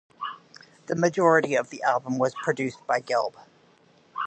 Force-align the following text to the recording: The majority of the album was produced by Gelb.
The 0.87 0.95
majority 0.95 1.53
of 1.53 1.69
the 1.69 1.83
album 1.83 2.17
was 2.17 2.33
produced 2.33 2.87
by 2.87 3.01
Gelb. 3.01 3.35